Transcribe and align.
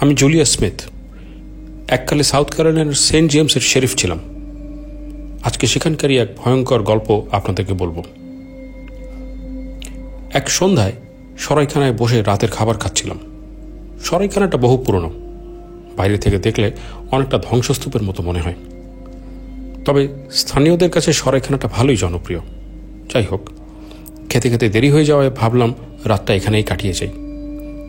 আমি 0.00 0.14
Julia 0.14 0.44
Smith. 0.44 0.82
এককালে 1.88 2.22
South 2.22 2.54
ক্যারোলাইনার 2.54 2.94
সেন্ট 2.94 3.32
জেমসের 3.32 3.60
শেরিফ 3.60 3.96
ছিলাম। 3.96 4.18
আজকে 5.42 5.66
সেখানকারই 5.66 6.18
এক 6.18 6.28
ভয়ঙ্কর 6.36 6.82
গল্প 6.82 7.22
আপনাদেরকে 7.32 7.72
বলব। 7.72 8.02
এক 10.32 10.50
সন্ধ্যায় 10.50 10.92
সরাইখানায় 11.38 11.92
বসে 11.92 12.22
রাতের 12.22 12.50
খাবার 12.50 12.78
খাচ্ছিলাম। 12.78 13.18
সরাইখানাটা 14.02 14.58
বহু 14.58 14.76
পুরনো। 14.76 15.10
বাইরে 15.96 16.18
থেকে 16.18 16.38
দেখলে 16.38 16.72
অনেকটা 17.10 17.38
ধ্বংসস্তূপের 17.38 18.02
মতো 18.02 18.22
মনে 18.22 18.40
হয়। 18.40 18.54
তবে 19.84 20.08
স্থানীয়দের 20.30 20.90
কাছে 20.90 21.12
সরাইখানাটা 21.12 21.68
ভালোই 21.68 21.96
জনপ্রিয়। 21.96 22.40
যাই 23.14 23.24
হোক, 23.24 23.50
খেতে 24.30 24.50
খেতে 24.50 24.68
দেরি 24.68 24.90
হয়ে 24.90 25.04
যাওয়ায় 25.04 25.30
ভাবলাম 25.30 25.74
রাতটা 26.04 26.34
এখানেই 26.34 26.62
কাটিয়ে 26.62 26.92
যাই। 26.92 27.29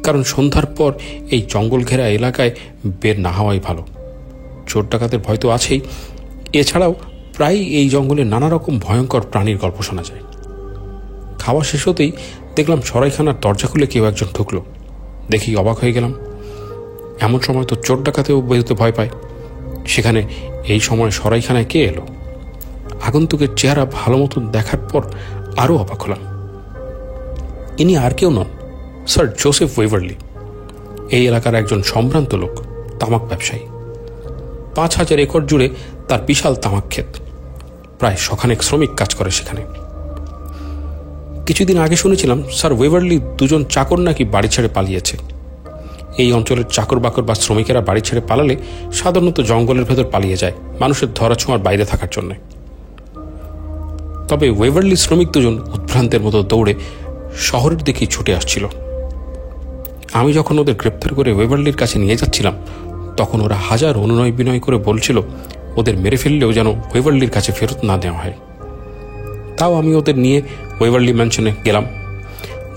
কারণ 0.03 0.23
সন্ধ্যার 0.23 0.65
পর 0.65 0.93
এই 1.31 1.45
জঙ্গল 1.49 1.83
ঘেরা 1.83 2.07
এলাকায় 2.07 2.51
বের 2.85 3.19
না 3.19 3.31
হওয়াই 3.31 3.59
ভালো। 3.59 3.85
চোর 4.67 4.85
ডাকাতের 4.89 5.19
ভয় 5.19 5.37
তো 5.37 5.49
আছেই। 5.49 5.81
এছাড়াও 6.53 6.95
প্রায় 7.33 7.55
এই 7.55 7.89
জঙ্গলে 7.89 8.23
নানা 8.23 8.49
রকম 8.49 8.79
ভয়ঙ্কর 8.79 9.21
প্রাণীর 9.21 9.57
গল্প 9.57 9.81
শোনা 9.81 10.03
যায়। 10.03 10.21
খাওয়া 11.39 11.63
শেষ 11.63 11.87
হতেই 11.87 12.11
দেখলাম 12.55 12.81
সরাইখানার 12.81 13.39
দরজা 13.41 13.67
খুলে 13.67 13.87
কেউ 13.87 14.05
একজন 14.05 14.27
ঢুকলো। 14.37 14.65
দেখি 15.29 15.55
অবাক 15.55 15.77
হয়ে 15.77 15.93
গেলাম। 15.93 16.13
এমন 17.21 17.39
সময় 17.39 17.63
তো 17.63 17.75
চোর 17.75 18.03
ডাকাতেও 18.03 18.41
বেরোতে 18.41 18.73
ভয় 18.73 18.91
পায়। 18.91 19.09
সেখানে 19.88 20.27
এই 20.67 20.79
সময় 20.79 21.11
সরাইখানায় 21.11 21.65
কে 21.65 21.83
এলো? 21.83 22.02
আগন্তুকের 23.07 23.47
চেহারা 23.55 23.85
ভালো 23.91 24.17
মতন 24.17 24.47
দেখার 24.47 24.79
পর 24.79 25.03
আরও 25.57 25.77
অবাক 25.77 26.02
হলাম। 26.02 26.17
ইনি 27.77 27.97
আর 27.97 28.11
কেউ 28.11 28.29
নন। 28.29 28.45
Sir, 29.07 29.33
Joseph 29.37 29.79
Waverley. 29.79 30.15
এই 31.11 31.27
এলাকার 31.27 31.55
একজন 31.55 31.81
সম্ভ্রান্ত 31.81 32.35
লোক, 32.35 32.61
তামাক 32.99 33.21
ব্যবসায়ী। 33.21 33.59
পাঁচ 34.75 34.97
হাজার 34.97 35.19
একর 35.19 35.45
জুড়ে 35.45 35.69
তার 36.08 36.19
বিশাল 36.21 36.55
তামাক 36.55 36.83
ক্ষেত। 36.89 37.17
প্রায় 37.99 38.16
শখানেক 38.16 38.63
শ্রমিক 38.63 38.89
কাজ 38.97 39.13
করে 39.16 39.31
সেখানে। 39.31 39.61
কিছুদিন 41.45 41.77
আগে 41.77 41.95
শুনেছিলাম, 41.95 42.43
স্যার 42.52 42.73
ওয়েভারলি 42.73 43.19
দুজন 43.38 43.63
চাকর 43.63 43.99
নাকি 43.99 44.23
বাড়ি 44.23 44.47
ছেড়ে 44.47 44.67
পালিয়েছে। 44.67 45.17
এই 46.17 46.33
অঞ্চলের 46.33 46.63
চাকর 46.71 46.99
বাকর 46.99 47.21
বা 47.21 47.36
শ্রমিকেরা 47.36 47.81
বাড়ি 47.81 48.02
ছেড়ে 48.02 48.21
পালালে 48.21 48.55
সাধারণত 48.93 49.41
জঙ্গলের 49.41 49.86
ভেতর 49.86 50.05
পালিয়ে 50.11 50.38
যায়, 50.38 50.53
মানুষের 50.80 51.13
ধরাছোঁয়ার 51.15 51.59
বাইরে 51.59 51.86
থাকার 51.86 52.09
জন্য। 52.11 52.33
তবে 54.27 54.49
ওয়েভারলি 54.49 54.95
শ্রমিক 54.95 55.31
দুজন 55.31 55.53
উদ্ভ্রান্তের 55.53 56.21
মতো 56.21 56.43
দৌড়ে 56.43 56.73
শহরের 57.38 57.77
দিকেই 57.77 58.08
ছুটে 58.08 58.36
আসছিল। 58.36 58.67
আমি 60.14 60.34
যখন 60.34 60.59
ওদের 60.59 60.76
গ্রেপ্তার 60.76 61.14
করে 61.14 61.31
ওয়েভারলির 61.31 61.76
কাছে 61.76 62.00
নিয়ে 62.00 62.16
যাচ্ছিলাম, 62.16 62.54
তখন 63.17 63.42
ওরা 63.42 63.56
হাজার 63.56 63.98
অনুনয় 63.98 64.31
বিনয় 64.31 64.59
করে 64.59 64.78
বলছিল, 64.78 65.22
ওদের 65.76 65.98
মেরে 65.98 66.17
ফেললেও 66.17 66.54
যেন 66.54 66.67
ওয়েভারলির 66.67 67.30
কাছে 67.30 67.52
ফেরত 67.52 67.84
না 67.84 67.98
দেওয়া 67.98 68.20
হয়। 68.20 68.34
তাও 69.58 69.76
আমি 69.76 69.95
ওদের 69.95 70.17
নিয়ে 70.17 70.42
ওয়েভারলি 70.80 71.14
ম্যানশনে 71.14 71.52
গেলাম। 71.66 71.86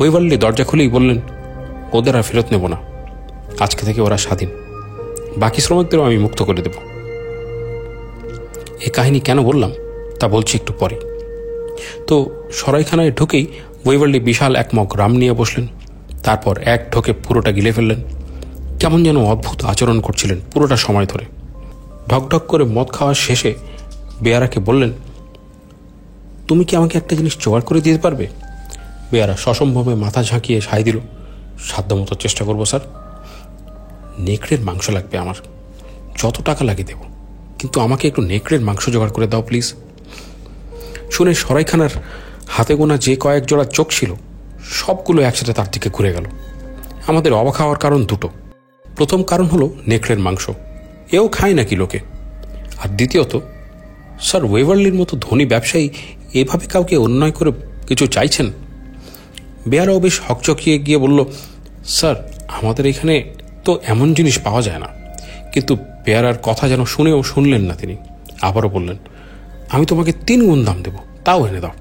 ওয়েভারলি 0.01 0.37
দরজা 0.37 0.65
খুলেই 0.65 0.89
বললেন, 0.89 1.21
ওদের 1.93 2.17
আর 2.17 2.23
ফেরত 2.23 2.47
নেব 2.53 2.67
না। 2.67 2.77
আজকে 3.61 3.87
থেকে 3.87 4.01
ওরা 4.01 4.17
স্বাধীন। 4.17 4.49
বাকি 5.37 5.61
শ্রমিকদেরও 5.61 6.03
আমি 6.03 6.19
মুক্ত 6.19 6.43
করে 6.43 6.63
দেব। 6.63 6.73
এই 8.81 8.91
কাহিনী 8.91 9.21
কেন 9.21 9.43
বললাম, 9.43 9.73
তা 10.21 10.29
বলছি 10.29 10.59
একটু 10.59 10.73
পরে। 10.79 10.97
তো 12.07 12.31
সরাইখানায় 12.53 13.13
ঢুকেই 13.13 13.47
ওয়েভারলি 13.87 14.21
বিশাল 14.21 14.57
এক 14.57 14.69
মগ 14.75 14.97
রাম 14.97 15.13
নিয়ে 15.17 15.33
বসলেন। 15.33 15.67
তারপর 16.25 16.59
এক 16.59 16.87
ঢোকে 16.93 17.13
পুরোটা 17.13 17.53
গিলে 17.53 17.73
ফেললেন। 17.73 18.03
কেমন 18.81 19.05
যেন 19.05 19.17
অদ্ভুত 19.17 19.65
আচরণ 19.65 20.01
করছিলেন 20.01 20.41
পুরোটা 20.53 20.77
সময় 20.77 21.07
ধরে। 21.07 21.25
ঢকঢক 22.09 22.43
করে 22.47 22.65
মদ 22.65 22.89
খাওয়া 22.89 23.15
শেষে 23.15 23.55
বেয়ারাকে 24.23 24.61
বললেন, 24.61 24.93
তুমি 26.49 26.65
কি 26.65 26.77
আমাকে 26.77 26.99
একটা 26.99 27.17
জিনিস 27.17 27.37
জোগাড় 27.41 27.63
করে 27.63 27.81
দিতে 27.81 27.99
পারবে? 27.99 28.27
বেয়ারা 29.13 29.37
সসম্ভবে 29.37 29.95
মাথা 29.95 30.23
ঝাঁকিয়ে 30.23 30.61
সাই 30.61 30.83
দিল, 30.83 30.99
সাধ্যমতো 31.65 32.15
চেষ্টা 32.15 32.45
করব, 32.45 32.65
স্যার। 32.65 32.81
নেকড়ের 34.19 34.61
মাংস 34.61 34.91
লাগবে 34.91 35.19
আমার। 35.19 35.35
যত 36.19 36.43
টাকা 36.45 36.65
লাগে 36.65 36.85
দেব। 36.85 36.99
কিন্তু 37.59 37.81
আমাকে 37.81 38.09
একটু 38.09 38.23
নেকড়ের 38.23 38.61
মাংস 38.61 38.89
জোগাড় 38.89 39.11
করে 39.11 39.27
দাও, 39.27 39.43
প্লিজ। 39.43 39.75
শুনে 41.11 41.35
সরাইখানার 41.35 41.89
হাতে 42.49 42.75
গোনা 42.75 42.97
যে 42.97 43.17
কয়েক 43.21 43.47
জোড়া 43.47 43.65
চোখ 43.65 43.87
ছিল 43.91 44.15
সবগুলো 44.71 45.23
একসাথে 45.23 45.53
তার 45.53 45.67
দিকে 45.73 45.91
ঘুরে 45.91 46.13
গেল। 46.13 46.25
আমাদের 47.07 47.33
অবাক 47.33 47.55
হওয়ার 47.55 47.79
কারণ 47.79 48.05
দুটো। 48.05 48.29
প্রথম 48.97 49.23
কারণ 49.23 49.47
হলো 49.47 49.75
নেকড়ের 49.87 50.19
মাংস। 50.19 50.51
এও 51.13 51.29
খায় 51.29 51.55
নাকি 51.55 51.77
লোকে? 51.77 52.01
আর 52.85 52.89
দ্বিতীয়ত, 52.89 53.41
স্যার 54.21 54.45
ওয়েভারলির 54.45 54.95
মতো 54.95 55.17
ধনী 55.21 55.47
ব্যবসায়ী 55.47 55.89
এভাবে 56.35 56.67
কাউকে 56.67 56.97
অন্যায় 56.97 57.33
করে 57.33 57.53
কিছু 57.87 58.07
চাইছেন? 58.07 58.53
বেয়ারাও 59.69 60.01
বেশ 60.01 60.21
হকচকিয়ে 60.29 60.79
গিয়ে 60.79 60.99
বলল, 60.99 61.25
স্যার, 61.85 62.33
আমাদের 62.49 62.87
এখানে 62.87 63.35
তো 63.65 63.81
এমন 63.87 64.15
জিনিস 64.15 64.39
পাওয়া 64.39 64.63
যায় 64.63 64.79
না। 64.79 64.87
কিন্তু 65.53 65.77
বেয়ারার 66.05 66.35
কথা 66.43 66.69
যেন 66.69 66.85
শুনেও 66.85 67.23
শুনলেন 67.23 67.63
না 67.63 67.75
তিনি। 67.75 67.97
আবারও 68.43 68.69
বললেন, 68.69 68.97
আমি 69.71 69.87
তোমাকে 69.87 70.13
তিন 70.27 70.47
গুণ 70.47 70.65
দাম 70.65 70.83
দেব, 70.83 70.95
তাও 71.25 71.47
এনে 71.47 71.61
দাও। 71.61 71.73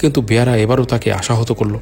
কিন্তু 0.00 0.22
বেয়ারা 0.22 0.56
এবারও 0.56 0.84
তাকে 0.84 1.12
আশাহত 1.12 1.52
করল। 1.52 1.78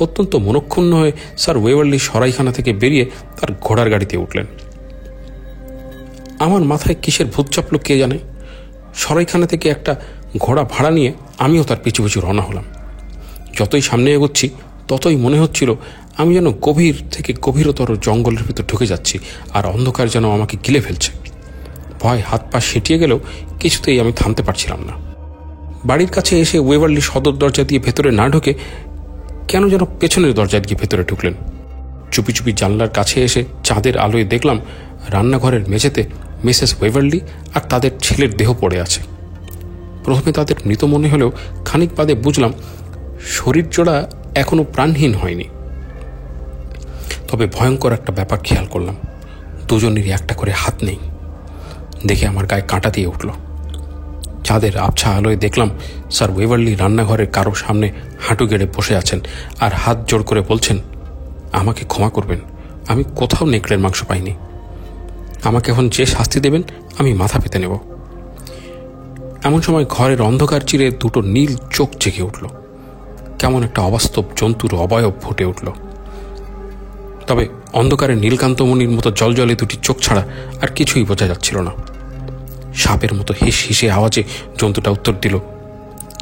অত্যন্ত 0.00 0.36
মনক্ষুণ্ণ 0.36 0.94
হয়ে 0.94 1.12
স্যার 1.38 1.56
ওয়েভারলি 1.56 1.98
সরাইখানা 1.98 2.52
থেকে 2.52 2.72
বেরিয়ে 2.72 3.04
তার 3.40 3.48
ঘোড়ার 3.60 3.90
গাড়িতে 3.90 4.16
উঠলেন। 4.16 4.46
আমার 6.38 6.62
মাথায় 6.62 6.96
কিসের 7.02 7.26
ভূত 7.26 7.46
চাপলো 7.52 7.78
কে 7.78 7.98
জানে? 7.98 8.18
সরাইখানা 8.94 9.46
থেকে 9.46 9.68
একটা 9.68 9.96
ঘোড়া 10.38 10.64
ভাড়া 10.64 10.90
নিয়ে 10.90 11.12
আমিও 11.38 11.62
তার 11.62 11.76
পিছু 11.84 12.02
পিছু 12.02 12.20
রওনা 12.20 12.42
হলাম। 12.42 12.64
যতই 13.56 13.80
সামনে 13.80 14.14
এগোচ্ছি, 14.14 14.48
ততই 14.88 15.16
মনে 15.16 15.38
হচ্ছিল 15.38 15.74
আমি 16.16 16.34
যেন 16.34 16.50
গভীর 16.50 16.94
থেকে 17.12 17.34
গভীরতর 17.42 17.96
জঙ্গলের 17.96 18.42
ভিতর 18.42 18.64
ঢুকে 18.68 18.86
যাচ্ছি 18.86 19.18
আর 19.54 19.66
অন্ধকার 19.66 20.08
যেন 20.08 20.32
আমাকে 20.32 20.56
গিলে 20.66 20.80
ফেলছে। 20.80 21.12
ভয় 22.00 22.22
হাত 22.26 22.42
পা 22.52 22.60
সেটিয়ে 22.60 22.98
গেলেও 22.98 23.18
কিছুতেই 23.60 24.00
আমি 24.00 24.12
থামতে 24.12 24.42
পারছিলাম 24.42 24.80
না। 24.86 25.05
বাড়ির 25.86 26.08
কাছে 26.08 26.40
এসে 26.40 26.58
ওয়েভারলি 26.58 27.00
সদর 27.00 27.32
দরজা 27.32 27.64
দিয়ে 27.64 27.80
ভেতরে 27.80 28.10
না 28.10 28.28
ঢুকে 28.28 28.54
কেন 29.48 29.68
যেন 29.68 29.80
পেছনের 30.00 30.34
দরজা 30.34 30.58
দিয়ে 30.58 30.76
ভেতরে 30.80 31.04
ঢুকলেন। 31.04 31.34
চুপি 32.12 32.32
চুপি 32.32 32.52
জানলার 32.52 32.88
কাছে 32.88 33.24
এসে 33.24 33.44
চাঁদের 33.64 33.98
আলোয় 33.98 34.24
দেখলাম 34.24 34.60
রান্নাঘরের 35.08 35.68
মেঝেতে 35.68 36.04
মিসেস 36.44 36.74
ওয়েভারলি 36.80 37.20
আর 37.54 37.60
তাদের 37.68 37.90
ছেলের 38.02 38.36
দেহ 38.36 38.54
পড়ে 38.60 38.80
আছে। 38.80 39.00
প্রথমে 40.04 40.32
তাদের 40.32 40.56
মৃত 40.66 40.84
মনে 40.84 41.08
হলেও 41.08 41.32
খানিক 41.64 41.90
বাদে 41.96 42.14
বুঝলাম 42.14 42.52
শরীর 43.20 43.70
জোড়া 43.70 44.10
এখনও 44.34 44.64
প্রাণহীন 44.64 45.14
হয়নি। 45.14 45.44
তবে 47.28 47.46
ভয়ঙ্কর 47.46 47.92
একটা 47.92 48.12
ব্যাপার 48.12 48.38
খেয়াল 48.38 48.66
করলাম। 48.66 48.96
দুজনেরই 49.68 50.10
একটা 50.10 50.34
করে 50.34 50.50
হাত 50.50 50.84
নেই। 50.84 50.98
দেখে 52.06 52.26
আমার 52.26 52.46
গায়ে 52.46 52.62
কাঁটা 52.68 52.90
দিয়ে 52.90 53.06
উঠল। 53.06 53.28
চাঁদের 54.46 54.74
আবছা 54.78 55.08
আলোয় 55.10 55.38
দেখলাম 55.44 55.68
স্যার 56.10 56.30
ওয়েভারলি 56.30 56.72
রান্নাঘরের 56.74 57.28
কারও 57.36 57.54
সামনে 57.54 57.86
হাঁটু 58.24 58.44
গেড়ে 58.46 58.66
বসে 58.76 58.94
আছেন 58.96 59.20
আর 59.60 59.72
হাত 59.82 59.98
জোড় 60.08 60.24
করে 60.24 60.40
বলছেন, 60.40 60.76
আমাকে 61.60 61.82
ক্ষমা 61.84 62.10
করবেন, 62.10 62.40
আমি 62.88 63.02
কোথাও 63.16 63.44
নেকড়ের 63.46 63.80
মাংস 63.84 64.00
পাইনি। 64.04 64.32
আমাকে 65.48 65.66
এখন 65.72 65.86
যে 65.88 66.04
শাস্তি 66.06 66.38
দেবেন, 66.40 66.62
আমি 66.98 67.10
মাথা 67.14 67.38
পেতে 67.40 67.58
নেব। 67.58 67.72
এমন 69.44 69.60
সময় 69.60 69.86
ঘরের 69.88 70.20
অন্ধকার 70.22 70.62
চিরে 70.68 70.86
দুটো 71.02 71.20
নীল 71.34 71.52
চোখ 71.76 71.88
জেগে 72.00 72.22
উঠল। 72.22 72.44
কেমন 73.38 73.60
একটা 73.62 73.80
অবাস্তব 73.82 74.24
জন্তুর 74.36 74.72
অবয়ব 74.84 75.14
ফুটে 75.22 75.44
উঠল। 75.44 75.66
তবে 77.26 77.44
অন্ধকারে 77.72 78.14
নীলকান্তমণির 78.14 78.92
মতো 78.96 79.08
জলজলে 79.10 79.54
দুটি 79.54 79.76
চোখ 79.82 79.96
ছাড়া 80.00 80.22
আর 80.62 80.68
কিছুই 80.76 81.04
বোঝা 81.04 81.26
যাচ্ছিল 81.26 81.56
না। 81.68 81.72
সাপের 82.82 83.12
মতো 83.18 83.32
হিস 83.42 83.58
হিসে 83.68 83.86
আওয়াজে 83.96 84.22
জন্তুটা 84.60 84.90
উত্তর 84.96 85.14
দিল, 85.24 85.34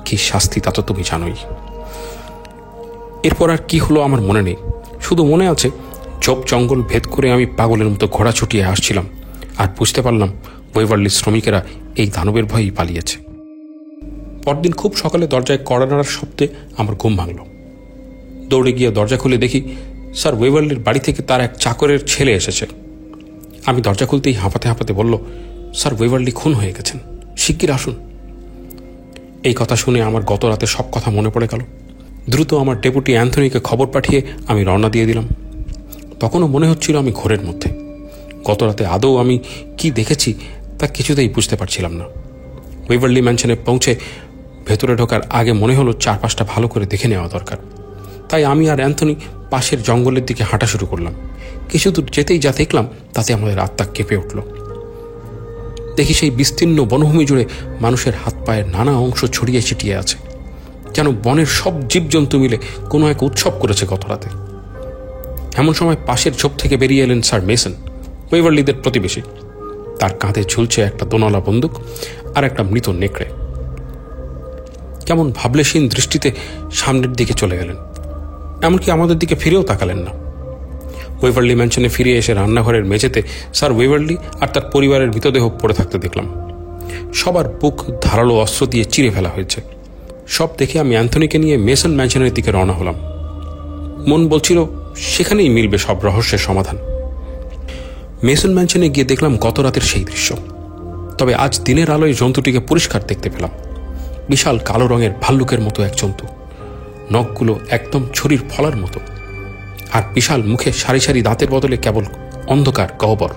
কি 0.06 0.14
শাস্তি 0.28 0.58
তা 0.64 0.70
তো 0.76 0.80
তুমি 0.88 1.02
জানোই। 1.10 1.36
এরপর 3.28 3.48
আর 3.54 3.60
কি 3.68 3.78
হলো 3.84 3.98
আমার 4.06 4.20
মনে 4.28 4.42
নেই। 4.48 4.56
শুধু 5.06 5.22
মনে 5.32 5.46
আছে, 5.54 5.68
চোপ 6.24 6.38
জঙ্গল 6.50 6.80
ভেদ 6.90 7.04
করে 7.14 7.26
আমি 7.36 7.46
পাগলের 7.58 7.88
মতো 7.92 8.06
ঘোড়া 8.16 8.32
ছুটিয়ে 8.38 8.64
আসছিলাম 8.72 9.06
আর 9.60 9.68
বুঝতে 9.78 10.00
পারলাম 10.06 10.30
ওয়েভারলি 10.74 11.10
শ্রমিকেরা 11.18 11.60
এই 12.00 12.06
দানবের 12.14 12.44
ভয়েই 12.52 12.72
পালিয়েছে। 12.78 13.16
পরদিন 14.44 14.72
খুব 14.80 14.90
সকালে 15.02 15.24
দরজায় 15.32 15.60
কড়া 15.68 15.86
নাড়ার 15.90 16.10
শব্দে 16.16 16.46
আমার 16.80 16.94
ঘুম 17.02 17.12
ভাঙল। 17.20 17.38
দৌড়ে 18.50 18.72
গিয়ে 18.78 18.90
দরজা 18.98 19.16
খুলে 19.22 19.38
দেখি, 19.44 19.60
স্যার 20.20 20.34
ওয়েভারলির 20.38 20.80
বাড়ি 20.86 21.00
থেকে 21.06 21.20
তার 21.28 21.40
এক 21.46 21.52
চাকরের 21.64 22.00
ছেলে 22.12 22.32
এসেছে। 22.40 22.64
আমি 23.68 23.80
দরজা 23.86 24.06
খুলতেই 24.10 24.36
হাঁপাতে 24.42 24.66
হাঁপাতে 24.70 24.92
বলল 25.00 25.14
স্যার 25.74 25.94
ওয়েভারলি 25.94 26.30
খুন 26.30 26.54
হয়ে 26.54 26.72
গেছেন। 26.72 26.98
শিগগির 27.36 27.70
আসুন। 27.70 27.94
এই 29.44 29.54
কথা 29.56 29.76
শুনে 29.76 30.02
আমার 30.02 30.22
গত 30.22 30.44
রাতে 30.44 30.66
সব 30.66 30.84
কথা 30.92 31.10
মনে 31.10 31.30
পড়ে 31.30 31.48
গেল। 31.50 31.60
দ্রুত 32.30 32.54
আমার 32.54 32.80
ডেপুটি 32.80 33.12
অ্যান্থনিকে 33.12 33.60
খবর 33.60 33.86
পাঠিয়ে 33.86 34.22
আমি 34.46 34.64
রওনা 34.64 34.88
দিয়ে 34.88 35.06
দিলাম। 35.06 35.28
তখনও 36.20 36.46
মনে 36.46 36.68
হচ্ছিল 36.68 36.98
আমি 36.98 37.12
ঘোরের 37.14 37.44
মধ্যে। 37.44 37.70
গত 38.44 38.62
রাতে 38.62 38.86
আদৌ 38.86 39.16
আমি 39.16 39.38
কি 39.78 39.90
দেখেছি 39.90 40.34
তা 40.78 40.86
কিছুতেই 40.86 41.28
বুঝতে 41.28 41.56
পারছিলাম 41.56 41.92
না। 41.92 42.04
ওয়েভারলি 42.88 43.20
ম্যানশনে 43.20 43.54
পৌঁছে 43.54 43.96
ভেতরে 44.66 44.96
ঢোকার 44.96 45.20
আগে 45.30 45.52
মনে 45.52 45.76
হলো 45.76 45.92
চারপাশটা 45.92 46.44
ভালো 46.44 46.68
করে 46.68 46.86
দেখে 46.86 47.08
নেওয়া 47.08 47.28
দরকার। 47.28 47.56
তাই 48.28 48.44
আমি 48.44 48.70
আর 48.70 48.76
অ্যান্থনি 48.76 49.14
পাশের 49.50 49.82
জঙ্গলের 49.82 50.26
দিকে 50.26 50.44
হাঁটা 50.44 50.66
শুরু 50.66 50.86
করলাম। 50.86 51.14
কিছু 51.68 51.90
দূর 51.90 52.08
যেতেই 52.12 52.38
যা 52.38 52.52
দেখলাম 52.56 52.88
তাতে 53.14 53.34
আমাদের 53.34 53.58
আত্মা 53.58 53.86
কেঁপে 53.86 54.16
উঠল। 54.16 54.40
দেখি 55.96 56.14
সেই 56.14 56.30
বিস্তীর্ণ 56.30 56.84
বনভূমি 56.84 57.24
জুড়ে 57.24 57.44
মানুষের 57.80 58.12
হাত 58.24 58.34
পায়ের 58.46 58.66
নানা 58.66 58.92
অংশ 58.92 59.24
ছড়িয়ে 59.24 59.62
ছিটিয়ে 59.62 59.96
আছে। 59.96 60.16
যেন 60.94 61.12
বনের 61.12 61.46
সব 61.46 61.88
জীবজন্তু 61.88 62.38
মিলে 62.38 62.58
কোনো 62.90 63.10
এক 63.10 63.22
উৎসব 63.22 63.60
করেছে 63.60 63.86
গত 63.86 64.04
রাতে। 64.08 64.28
এমন 65.54 65.72
সময় 65.72 65.96
পাশের 66.06 66.32
ঝোপ 66.32 66.52
থেকে 66.58 66.76
বেরিয়ে 66.76 67.04
এলেন 67.04 67.22
স্যার 67.22 67.42
মেসন, 67.42 67.72
ওয়েভারলিদের 68.32 68.74
প্রতিবেশী। 68.82 69.22
তার 69.98 70.10
কাঁধে 70.14 70.44
ঝুলছে 70.44 70.82
একটা 70.82 71.06
দোনলা 71.06 71.40
বন্দুক 71.40 71.70
আর 72.34 72.44
একটা 72.44 72.62
মৃত 72.62 72.88
নেকড়ে। 72.88 73.26
কেমন 75.06 75.32
ভাবলেশীন 75.36 75.88
দৃষ্টিতে 75.88 76.32
সামনের 76.72 77.12
দিকে 77.12 77.32
চলে 77.32 77.58
গেলেন। 77.58 77.76
এমনকি 78.62 78.90
আমাদের 78.90 79.18
দিকে 79.18 79.34
ফিরেও 79.34 79.62
তাকালেন 79.62 79.98
না। 79.98 80.23
ওয়েভারলি 81.24 81.54
ম্যানশনে 81.54 81.88
ফিরে 81.88 82.12
এসে 82.18 82.34
রান্নাঘরের 82.34 82.84
মেঝেতে 82.84 83.22
স্যার 83.54 83.72
ওয়েভারলি 83.72 84.16
আর 84.40 84.48
তার 84.48 84.62
পরিবারের 84.72 85.08
মৃতদেহ 85.08 85.50
পড়ে 85.60 85.74
থাকতে 85.74 85.98
দেখলাম। 85.98 86.26
সবার 87.14 87.48
বুক 87.48 87.82
ধারালো 88.02 88.34
অস্ত্র 88.34 88.66
দিয়ে 88.66 88.84
চিরে 88.84 89.10
ফেলা 89.10 89.28
হয়েছে। 89.28 89.60
সব 90.28 90.48
দেখে 90.58 90.80
আমি 90.80 90.90
অ্যান্থনিকে 90.90 91.38
নিয়ে 91.38 91.56
মেসন 91.56 91.94
ম্যানশনের 91.94 92.34
দিকে 92.34 92.50
রওনা 92.50 92.72
হলাম। 92.72 92.94
মন 94.06 94.28
বলছিল, 94.28 94.64
সেখানেই 94.96 95.48
মিলবে 95.48 95.78
সব 95.78 95.96
রহস্যের 96.04 96.38
সমাধান। 96.38 96.78
মেসন 98.22 98.52
ম্যানশনে 98.54 98.88
গিয়ে 98.88 99.06
দেখলাম 99.06 99.36
গত 99.36 99.60
রাতের 99.60 99.82
সেই 99.82 100.04
দৃশ্য। 100.04 100.36
তবে 101.18 101.34
আজ 101.34 101.60
দিনের 101.64 101.90
আলোয় 101.90 102.12
জন্তুটিকে 102.12 102.60
পরিষ্কার 102.60 103.00
দেখতে 103.08 103.30
পেলাম। 103.30 103.50
বিশাল 104.28 104.58
কালো 104.58 104.86
রঙের 104.86 105.10
ভাল্লুকের 105.20 105.60
মতো 105.60 105.82
এক 105.82 105.92
জন্তু। 105.96 106.26
নখগুলো 107.12 107.60
একদম 107.70 108.02
ছুরির 108.14 108.42
ফলার 108.50 108.76
মতো। 108.76 109.00
আর 109.96 110.02
বিশাল 110.14 110.40
মুখে 110.42 110.70
সারি 110.72 111.00
সারি 111.00 111.22
দাঁতের 111.22 111.50
বদলে 111.50 111.76
কেবল 111.76 112.04
অন্ধকার 112.46 112.88
গহ্বর। 112.98 113.32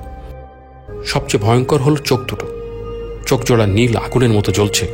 সবচেয়ে 1.06 1.44
ভয়ঙ্কর 1.44 1.80
হল 1.81 1.95
চোখ 2.09 2.19
দুটো। 2.30 2.48
চোখ 3.25 3.39
জোড়া 3.48 3.65
নীল 3.77 3.94
আগুনের 3.95 4.30
মতো 4.30 4.50
জ্বলছে। 4.51 4.86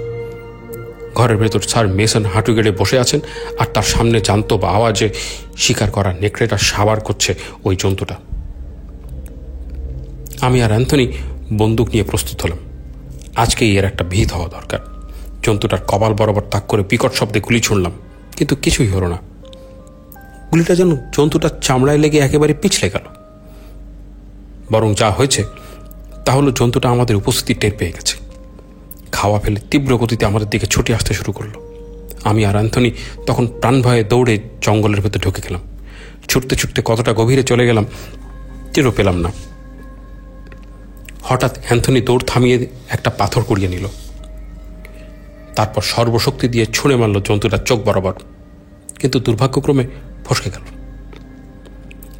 ঘরের 1.15 1.37
ভেতর 1.37 1.61
স্যার 1.71 1.85
মেসন 1.87 2.23
হাঁটু 2.25 2.51
গেড়ে 2.55 2.71
বসে 2.71 2.97
আছেন 2.99 3.19
আর 3.59 3.67
তার 3.73 3.83
সামনে 3.83 4.17
জানত 4.21 4.49
বা 4.53 4.69
আওয়াজে 4.69 5.07
শিকার 5.57 5.89
করা 5.91 6.11
নেকড়েটা 6.21 6.57
সাবার 6.69 6.99
করছে 6.99 7.31
ওই 7.63 7.75
জন্তুটা। 7.79 8.15
আমি 10.41 10.57
আর 10.61 10.71
অ্যান্থনি 10.71 11.05
বন্দুক 11.53 11.87
নিয়ে 11.89 12.03
প্রস্তুত 12.03 12.37
হলাম। 12.43 12.59
আজকেই 13.35 13.71
এর 13.77 13.85
একটা 13.85 14.03
ভিত 14.03 14.29
হওয়া 14.33 14.49
দরকার। 14.57 14.81
জন্তুটার 15.43 15.81
কপাল 15.87 16.13
বরাবর 16.13 16.45
তাক 16.51 16.63
করে 16.67 16.83
বিকট 16.89 17.11
শব্দে 17.13 17.39
গুলি 17.39 17.59
ছুঁড়লাম, 17.59 17.93
কিন্তু 18.37 18.53
কিছুই 18.55 18.89
হলো 18.95 19.07
না। 19.07 19.19
গুলিটা 20.53 20.75
যেন 20.75 20.97
জন্তুটার 21.13 21.49
চামড়ায় 21.61 21.97
লেগে 21.97 22.19
একেবারে 22.19 22.53
পিছলে 22.53 22.89
গেল। 22.89 23.01
বরং 24.71 24.93
যা 24.93 25.11
হয়েছে, 25.11 25.43
তা 26.25 26.31
হলো 26.31 26.51
জন্তুটা 26.51 26.89
আমাদের 26.89 27.15
উপস্থিতি 27.15 27.53
টের 27.53 27.71
পেয়ে 27.77 27.91
গেছে। 27.91 28.17
খাওয়া 29.11 29.39
ফেলে 29.39 29.59
তীব্র 29.71 29.97
গতিতে 29.97 30.25
আমাদের 30.25 30.49
দিকে 30.49 30.65
ছুটে 30.65 30.95
আসতে 30.95 31.13
শুরু 31.13 31.31
করল। 31.31 31.49
আমি 32.23 32.45
আর 32.45 32.51
অ্যান্থনি 32.51 32.91
তখন 33.25 33.47
প্রাণ 33.47 33.81
ভয়ে 33.81 34.03
দৌড়ে 34.03 34.39
জঙ্গলের 34.61 35.01
ভেতর 35.01 35.19
ঢুকে 35.19 35.41
গেলাম। 35.41 35.61
ছুটতে 36.27 36.55
ছুটতে 36.55 36.81
কতটা 36.85 37.13
গভীরে 37.13 37.43
চলে 37.43 37.65
গেলাম, 37.65 37.85
টেরও 38.73 38.91
পেলাম 38.91 39.17
না। 39.17 39.31
হঠাৎ 41.23 41.57
অ্যান্থনি 41.65 42.01
দৌড় 42.01 42.21
থামিয়ে 42.27 42.67
একটা 42.89 43.09
পাথর 43.09 43.43
কুড়িয়ে 43.43 43.67
নিল। 43.67 43.87
তারপর 45.55 45.81
সর্বশক্তি 45.81 46.47
দিয়ে 46.47 46.65
ছুঁড়ে 46.65 46.95
মারল 46.95 47.21
জন্তুটার 47.21 47.59
চোখ 47.59 47.79
বরাবর। 47.79 48.13
কিন্তু 48.99 49.19
দুর্ভাগ্যক্রমে 49.19 50.12
ফসকে 50.25 50.49
গেল। 50.49 50.61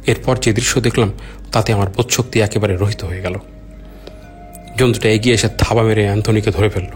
এরপর 0.06 0.36
যে 0.36 0.52
দৃশ্য 0.52 0.80
দেখলাম, 0.80 1.12
তাতে 1.52 1.72
আমার 1.72 1.88
বোধশক্তি 1.88 2.40
একেবারে 2.40 2.76
রহিত 2.76 3.04
হয়ে 3.04 3.20
গেল। 3.20 3.38
জন্তুটা 4.78 5.08
এগিয়ে 5.08 5.34
এসে 5.34 5.48
থাবা 5.58 5.82
মেরে 5.82 6.04
অ্যান্থনিকে 6.04 6.50
ধরে 6.50 6.68
ফেলল। 6.68 6.86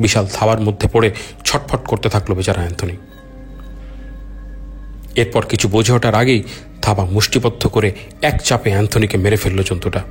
বিশাল 0.00 0.26
থাবার 0.32 0.60
মধ্যে 0.60 0.88
পড়ে 0.92 1.10
ছটফট 1.44 1.86
করতে 1.86 2.08
থাকল 2.08 2.34
বেচারা 2.34 2.60
অ্যান্থনি। 2.60 2.96
এরপর 5.14 5.46
কিছু 5.46 5.68
বোঝে 5.68 5.92
ওঠার 5.92 6.14
আগেই 6.14 6.42
থাবা 6.82 7.04
মুষ্টিবদ্ধ 7.04 7.66
করে 7.66 7.92
এক 8.22 8.42
চাপে 8.42 8.70
অ্যান্থনিকে 8.70 9.18
মেরে 9.18 9.36
ফেলল 9.36 9.62
জন্তুটা। 9.62 10.02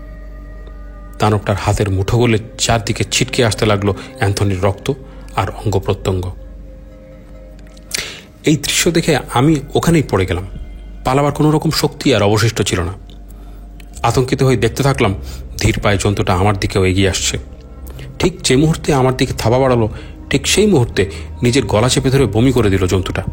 দানবটার 1.20 1.56
হাতের 1.56 1.90
মুঠো 1.90 2.18
গলে 2.18 2.40
চারদিকে 2.58 3.04
ছিটকে 3.12 3.46
আসতে 3.46 3.66
লাগল 3.66 3.94
অ্যান্থনির 4.18 4.62
রক্ত 4.62 4.94
আর 5.36 5.50
অঙ্গ 5.50 5.80
প্রত্যঙ্গ। 5.80 6.32
এই 8.46 8.58
দৃশ্য 8.58 8.92
দেখে 8.92 9.18
আমি 9.34 9.56
ওখানেই 9.76 10.04
পড়ে 10.04 10.26
গেলাম। 10.26 10.48
পালাবার 11.06 11.32
কোনো 11.32 11.52
রকম 11.52 11.70
শক্তি 11.70 12.16
আর 12.16 12.22
অবশিষ্ট 12.22 12.62
ছিল 12.62 12.80
না। 12.80 12.94
আতঙ্কিত 14.04 14.44
হয়ে 14.44 14.58
দেখতে 14.58 14.84
থাকলাম, 14.84 15.16
ধীর 15.58 15.80
পায়ে 15.80 15.98
জন্তুটা 16.02 16.34
আমার 16.34 16.58
দিকেও 16.58 16.86
এগিয়ে 16.86 17.10
আসছে। 17.10 17.38
ঠিক 18.20 18.42
যে 18.44 18.56
মুহূর্তে 18.56 18.94
আমার 18.94 19.18
দিকে 19.18 19.34
থাবা 19.34 19.60
বাড়ালো, 19.60 19.90
ঠিক 20.30 20.48
সেই 20.48 20.68
মুহূর্তে 20.68 21.10
নিজের 21.42 21.66
গলা 21.66 21.90
চেপে 21.90 22.10
ধরে 22.10 22.26
বমি 22.26 22.52
করে 22.52 22.70
দিল 22.70 22.88
জন্তুটা। 22.88 23.24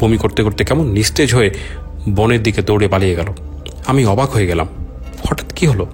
বমি 0.00 0.16
করতে 0.16 0.42
করতে 0.42 0.64
কেমন 0.64 0.90
নিস্তেজ 0.90 1.34
হয়ে 1.34 1.50
বনের 2.08 2.42
দিকে 2.42 2.62
দৌড়ে 2.62 2.88
পালিয়ে 2.88 3.14
গেল। 3.14 3.26
আমি 3.86 4.06
অবাক 4.06 4.30
হয়ে 4.30 4.46
গেলাম। 4.46 4.68
হঠাৎ 5.28 5.52
কি 5.52 5.66
হলো? 5.66 5.86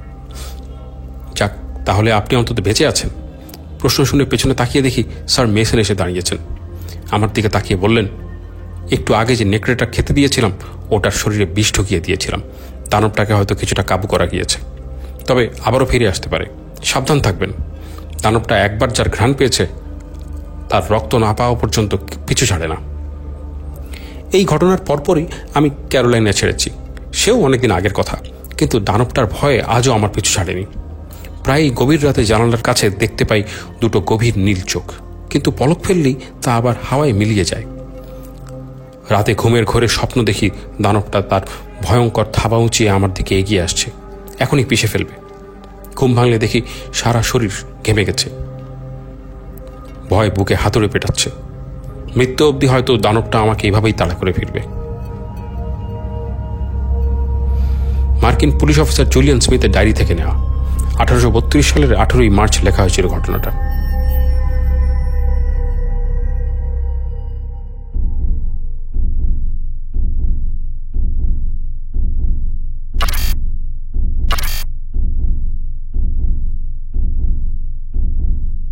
যাক, 1.37 1.53
তাহলে 1.87 2.13
আপনি 2.13 2.37
অন্তত 2.37 2.61
বেঁচে 2.61 2.87
আছেন। 2.87 3.11
প্রশ্ন 3.79 4.05
শুনে 4.05 4.25
পেছনে 4.25 4.55
তাকিয়ে 4.55 4.85
দেখি 4.85 5.05
স্যার 5.29 5.49
মেসেন 5.49 5.81
এসে 5.81 5.95
দাঁড়িয়েছেন। 5.95 6.39
আমার 7.11 7.33
দিকে 7.33 7.49
তাকিয়ে 7.49 7.81
বললেন 7.81 8.09
একটু 8.91 9.15
আগে 9.15 9.37
যে 9.37 9.45
নেকড়েটা 9.45 9.87
খেতে 9.87 10.13
দিয়েছিলাম, 10.13 10.53
ওটার 10.91 11.11
শরীরে 11.11 11.47
বিষ 11.47 11.73
ঢুকিয়ে 11.73 12.01
দিয়েছিলাম। 12.01 12.41
দানবটাকে 12.91 13.33
হয়তো 13.35 13.55
কিছুটা 13.55 13.83
কাবু 13.83 14.07
করা 14.07 14.27
গিয়েছে। 14.27 14.59
তবে 15.27 15.49
আবারও 15.65 15.87
ফিরে 15.87 16.09
আসতে 16.09 16.29
পারে। 16.29 16.47
সাবধান 16.85 17.21
থাকবেন। 17.21 17.53
দানবটা 18.23 18.55
একবার 18.59 18.93
যার 18.93 19.09
ঘ্রাণ 19.09 19.33
পেয়েছে, 19.33 19.67
তার 20.69 20.83
রক্ত 20.91 21.15
না 21.15 21.33
পাওয়া 21.33 21.55
পর্যন্ত 21.55 21.97
পিছু 22.27 22.47
ছাড়ে 22.47 22.67
না। 22.69 22.77
এই 24.33 24.45
ঘটনার 24.45 24.79
পরপরই 24.79 25.27
আমি 25.55 25.71
ক্যারোলাইনে 25.91 26.33
ছেড়েছি। 26.33 26.71
সেও 27.13 27.45
অনেকদিন 27.45 27.71
আগের 27.71 27.93
কথা, 27.93 28.17
কিন্তু 28.59 28.81
দানবটার 28.81 29.27
ভয়ে 29.27 29.63
আজও 29.63 29.93
আমার 29.93 30.09
পিছু 30.09 30.31
ছাড়েনি। 30.33 30.65
প্রায়ই 31.45 31.71
গভীর 31.71 32.05
রাতে 32.05 32.25
জানালার 32.25 32.63
কাছে 32.63 32.91
দেখতে 32.91 33.25
পাই 33.25 33.43
দুটো 33.81 34.01
গভীর 34.01 34.39
নীল 34.39 34.61
চোখ, 34.61 34.93
কিন্তু 35.31 35.51
পলক 35.51 35.79
ফেললেই 35.85 36.15
তা 36.43 36.57
আবার 36.57 36.75
হাওয়ায় 36.91 37.13
মিলিয়ে 37.13 37.45
যায়। 37.45 37.65
রাতে 39.11 39.35
ঘুমের 39.35 39.65
ঘরে 39.65 39.89
স্বপ্ন 39.89 40.25
দেখি 40.25 40.51
দানবটা 40.83 41.23
তার 41.23 41.41
ভয়ঙ্কর 41.83 42.25
থাবা 42.33 42.57
উঁচিয়ে 42.57 42.91
আমার 42.91 43.15
দিকে 43.15 43.39
এগিয়ে 43.39 43.63
আসছে। 43.63 43.91
এখনই 44.39 44.65
পিষে 44.65 44.87
ফেলবে। 44.87 45.13
ঘুম 45.97 46.15
ভাঙলে 46.15 46.39
দেখি 46.39 46.63
সারা 46.95 47.23
শরীর 47.23 47.51
ঘেমে 47.87 48.05
গেছে। 48.05 48.31
ভয় 50.11 50.31
বুকে 50.31 50.55
হাতুড়ে 50.55 50.89
পেটাচ্ছে। 50.89 51.31
মৃত্যু 52.17 52.49
অবধি 52.49 52.67
হয়তো 52.67 52.97
দানবটা 52.97 53.39
আমাকে 53.39 53.69
এভাবেই 53.69 53.93
তাড়া 53.93 54.15
করে 54.15 54.33
ফিরবে। 54.33 54.61
মার্কিন 58.23 58.59
পুলিশ 58.59 58.79
অফিসার 58.79 59.09
জুলিয়ান 59.09 59.41
স্মিথের 59.41 59.73
ডায়েরি 59.73 59.93
থেকে 59.93 60.15
নেওয়া। 60.15 60.35
আঠারোশো 60.99 61.31
বত্রিশ 61.31 61.67
সালের 61.67 61.95
আঠেরোই 61.95 62.29
মার্চ 62.29 62.65
লেখা 62.65 62.83
হয়েছিল 62.83 63.09
ঘটনাটা। 63.09 63.64